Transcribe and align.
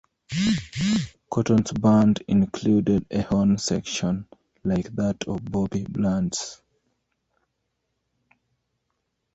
Cotton's 1.29 1.73
band 1.73 2.23
included 2.27 3.05
a 3.11 3.21
horn 3.21 3.59
section, 3.59 4.27
like 4.63 4.87
that 4.95 5.27
of 5.27 5.45
Bobby 5.45 5.85
Bland's. 5.87 6.59